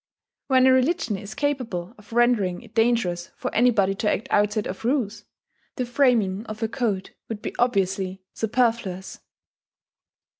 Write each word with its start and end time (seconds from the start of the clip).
When 0.47 0.65
a 0.65 0.71
religion 0.71 1.15
is 1.15 1.35
capable 1.35 1.93
of 1.95 2.11
rendering 2.11 2.63
it 2.63 2.73
dangerous 2.73 3.29
for 3.35 3.53
anybody 3.53 3.93
to 3.93 4.11
act 4.11 4.27
outside 4.31 4.65
of 4.65 4.83
rules, 4.83 5.25
the 5.75 5.85
framing 5.85 6.43
of 6.47 6.63
a 6.63 6.67
code 6.67 7.11
would 7.29 7.43
be 7.43 7.53
obviously 7.59 8.23
superfluous. 8.33 9.19